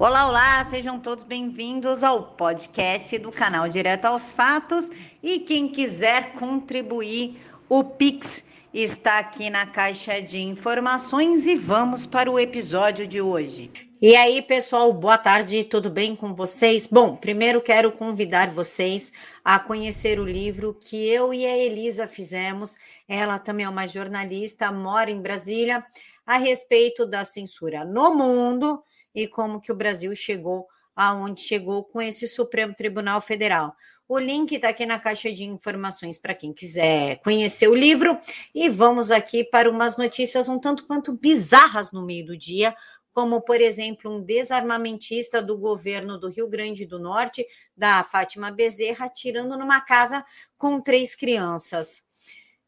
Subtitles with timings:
[0.00, 4.88] Olá, olá, sejam todos bem-vindos ao podcast do canal Direto aos Fatos.
[5.20, 12.30] E quem quiser contribuir, o Pix está aqui na caixa de informações e vamos para
[12.30, 13.72] o episódio de hoje.
[14.00, 16.86] E aí, pessoal, boa tarde, tudo bem com vocês?
[16.86, 19.12] Bom, primeiro quero convidar vocês
[19.44, 22.76] a conhecer o livro que eu e a Elisa fizemos.
[23.08, 25.84] Ela também é uma jornalista, mora em Brasília,
[26.24, 28.80] a respeito da censura no mundo
[29.14, 30.66] e como que o Brasil chegou
[30.98, 33.72] aonde chegou com esse Supremo Tribunal Federal.
[34.08, 38.18] O link está aqui na caixa de informações para quem quiser conhecer o livro.
[38.52, 42.74] E vamos aqui para umas notícias um tanto quanto bizarras no meio do dia,
[43.12, 49.06] como, por exemplo, um desarmamentista do governo do Rio Grande do Norte, da Fátima Bezerra,
[49.06, 50.24] atirando numa casa
[50.56, 52.02] com três crianças.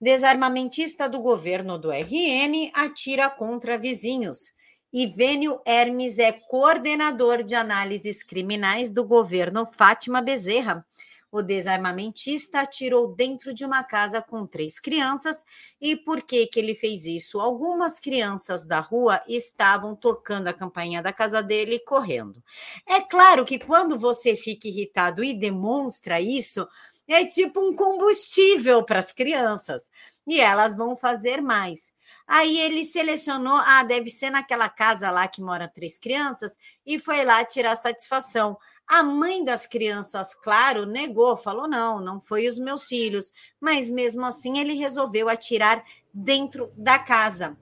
[0.00, 4.52] Desarmamentista do governo do RN atira contra vizinhos.
[4.92, 10.84] Ivênio Hermes é coordenador de análises criminais do governo Fátima Bezerra.
[11.30, 15.44] O desarmamentista atirou dentro de uma casa com três crianças.
[15.78, 17.38] E por que, que ele fez isso?
[17.38, 22.42] Algumas crianças da rua estavam tocando a campainha da casa dele e correndo.
[22.86, 26.66] É claro que quando você fica irritado e demonstra isso,
[27.14, 29.90] é tipo um combustível para as crianças.
[30.26, 31.92] E elas vão fazer mais.
[32.26, 37.24] Aí ele selecionou, ah, deve ser naquela casa lá que mora três crianças, e foi
[37.24, 38.58] lá tirar satisfação.
[38.86, 43.32] A mãe das crianças, claro, negou, falou: não, não foi os meus filhos.
[43.60, 47.56] Mas mesmo assim, ele resolveu atirar dentro da casa.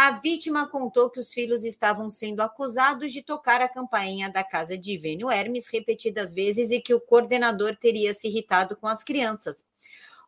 [0.00, 4.78] A vítima contou que os filhos estavam sendo acusados de tocar a campainha da casa
[4.78, 9.64] de Ivênio Hermes repetidas vezes e que o coordenador teria se irritado com as crianças.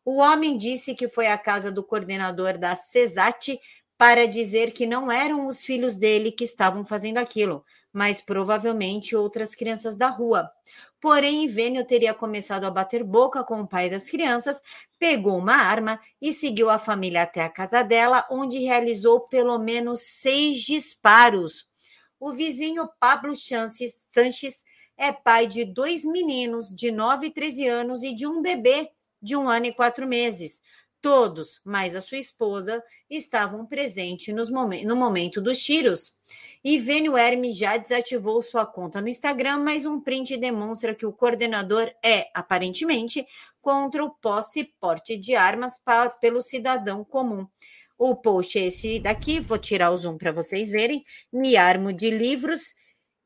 [0.04, 3.60] O homem disse que foi à casa do coordenador da CESAT
[3.96, 9.54] para dizer que não eram os filhos dele que estavam fazendo aquilo, mas provavelmente outras
[9.54, 10.50] crianças da rua.
[11.00, 14.60] Porém, Vênio teria começado a bater boca com o pai das crianças,
[14.98, 20.00] pegou uma arma e seguiu a família até a casa dela, onde realizou pelo menos
[20.00, 21.68] seis disparos.
[22.18, 24.62] O vizinho Pablo Chances Sanches
[24.96, 28.90] é pai de dois meninos de 9 e 13 anos e de um bebê
[29.22, 30.60] de um ano e quatro meses.
[31.00, 36.14] Todos, mais a sua esposa, estavam presentes no momento dos tiros.
[36.62, 41.12] E Vênio Hermes já desativou sua conta no Instagram, mas um print demonstra que o
[41.12, 43.26] coordenador é, aparentemente,
[43.62, 47.46] contra o posse e porte de armas pra, pelo cidadão comum.
[47.98, 51.04] O post é esse daqui, vou tirar o zoom para vocês verem.
[51.32, 52.74] Me armo de livros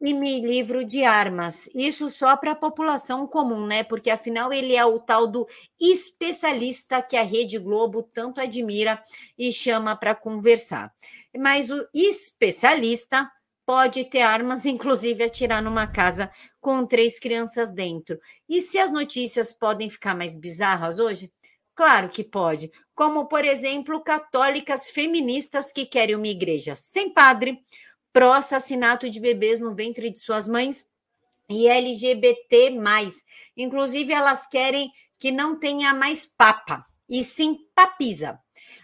[0.04, 1.66] e me livro de armas.
[1.74, 3.82] Isso só para a população comum, né?
[3.82, 5.46] Porque afinal ele é o tal do
[5.80, 9.00] especialista que a Rede Globo tanto admira
[9.38, 10.92] e chama para conversar.
[11.34, 13.26] Mas o especialista
[13.64, 18.20] pode ter armas, inclusive atirar numa casa com três crianças dentro.
[18.46, 21.32] E se as notícias podem ficar mais bizarras hoje?
[21.74, 22.70] Claro que pode.
[22.94, 27.58] Como, por exemplo, católicas feministas que querem uma igreja sem padre,
[28.14, 30.86] pró-assassinato de bebês no ventre de suas mães
[31.50, 32.72] e LGBT.
[33.56, 38.38] Inclusive, elas querem que não tenha mais papa, e sim papisa.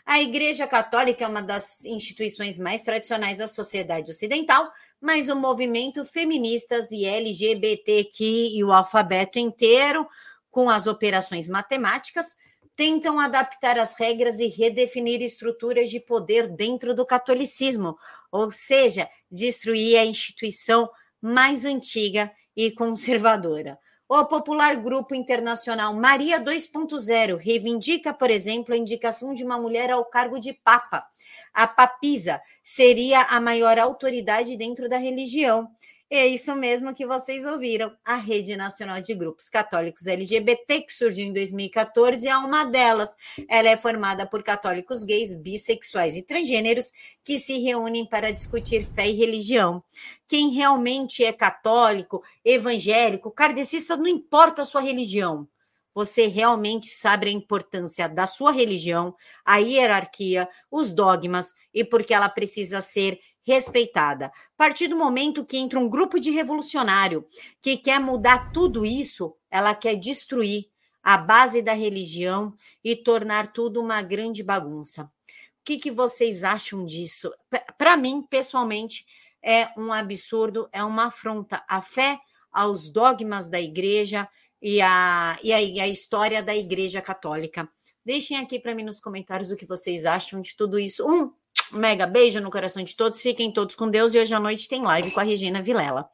[0.04, 4.68] A Igreja Católica é uma das instituições mais tradicionais da sociedade ocidental,
[5.00, 10.06] mas o movimento feministas e LGBTQ e o alfabeto inteiro,
[10.50, 12.34] com as operações matemáticas,
[12.80, 17.94] tentam adaptar as regras e redefinir estruturas de poder dentro do catolicismo,
[18.32, 20.88] ou seja, destruir a instituição
[21.20, 23.78] mais antiga e conservadora.
[24.08, 30.06] O popular grupo internacional Maria 2.0 reivindica, por exemplo, a indicação de uma mulher ao
[30.06, 31.04] cargo de papa.
[31.52, 35.68] A papisa seria a maior autoridade dentro da religião
[36.16, 37.96] é isso mesmo que vocês ouviram.
[38.04, 43.14] A Rede Nacional de Grupos Católicos LGBT, que surgiu em 2014, é uma delas.
[43.48, 46.90] Ela é formada por católicos gays, bissexuais e transgêneros
[47.22, 49.82] que se reúnem para discutir fé e religião.
[50.26, 55.48] Quem realmente é católico, evangélico, kardecista, não importa a sua religião
[55.94, 59.14] você realmente sabe a importância da sua religião,
[59.44, 64.26] a hierarquia, os dogmas e porque ela precisa ser respeitada.
[64.26, 67.24] A partir do momento que entra um grupo de revolucionário
[67.60, 70.66] que quer mudar tudo isso, ela quer destruir
[71.02, 72.54] a base da religião
[72.84, 75.04] e tornar tudo uma grande bagunça.
[75.04, 77.32] O que, que vocês acham disso?
[77.76, 79.06] Para mim, pessoalmente,
[79.42, 82.18] é um absurdo, é uma afronta à fé,
[82.52, 84.28] aos dogmas da igreja
[84.60, 87.68] e a, e a, e a história da igreja católica.
[88.04, 91.06] Deixem aqui para mim nos comentários o que vocês acham de tudo isso.
[91.06, 91.32] Um
[91.72, 93.20] mega beijo no coração de todos.
[93.20, 94.14] Fiquem todos com Deus.
[94.14, 96.08] E hoje à noite tem live com a Regina Vilela.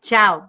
[0.00, 0.46] Tchau!